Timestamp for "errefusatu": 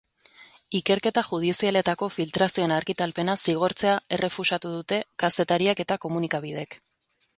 4.19-4.73